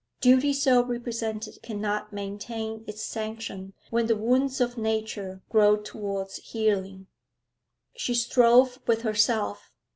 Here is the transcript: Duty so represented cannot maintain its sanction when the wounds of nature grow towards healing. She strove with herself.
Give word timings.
Duty 0.19 0.51
so 0.51 0.83
represented 0.83 1.61
cannot 1.61 2.11
maintain 2.11 2.83
its 2.87 3.03
sanction 3.03 3.73
when 3.91 4.07
the 4.07 4.15
wounds 4.15 4.59
of 4.59 4.75
nature 4.75 5.43
grow 5.51 5.77
towards 5.77 6.37
healing. 6.37 7.05
She 7.95 8.15
strove 8.15 8.79
with 8.87 9.03
herself. 9.03 9.71